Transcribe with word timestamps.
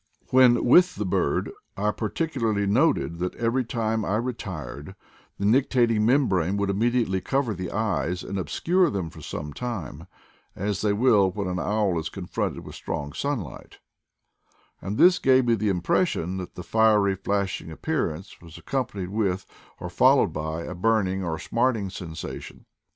When 0.31 0.65
with 0.65 0.95
the 0.95 1.05
bird, 1.05 1.51
I 1.77 1.91
particularly 1.91 2.65
noticed 2.65 3.19
that 3.19 3.35
every 3.35 3.63
time 3.63 4.03
I 4.03 4.15
retired 4.15 4.95
the 5.37 5.45
nictitating 5.45 6.07
membrane 6.07 6.57
would 6.57 6.71
immediately 6.71 7.21
cover 7.21 7.53
the 7.53 7.69
eyes 7.69 8.23
and 8.23 8.39
obscure 8.39 8.89
them 8.89 9.11
for 9.11 9.21
some 9.21 9.53
time, 9.53 10.07
as 10.55 10.81
they 10.81 10.91
will 10.91 11.29
when 11.29 11.47
an 11.47 11.59
owl 11.59 11.99
is 11.99 12.09
confronted 12.09 12.65
with 12.65 12.73
strong 12.73 13.13
sunlight; 13.13 13.77
and 14.81 14.97
this 14.97 15.19
gave 15.19 15.45
me 15.45 15.53
the 15.53 15.69
impression 15.69 16.37
that 16.37 16.55
the 16.55 16.63
fiery, 16.63 17.13
flashing 17.15 17.69
appear 17.69 18.09
ance 18.09 18.41
was 18.41 18.57
accompanied 18.57 19.09
with, 19.09 19.45
or 19.79 19.87
followed 19.87 20.33
by, 20.33 20.63
a 20.63 20.73
burning 20.73 21.23
or 21.23 21.37
smarting 21.37 21.91
sensation. 21.91 22.65